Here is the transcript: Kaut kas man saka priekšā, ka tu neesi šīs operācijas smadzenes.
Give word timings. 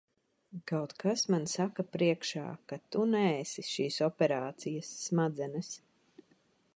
Kaut 0.69 0.93
kas 1.03 1.25
man 1.33 1.43
saka 1.51 1.85
priekšā, 1.97 2.47
ka 2.71 2.79
tu 2.95 3.05
neesi 3.11 3.65
šīs 3.69 4.01
operācijas 4.09 4.93
smadzenes. 5.05 5.73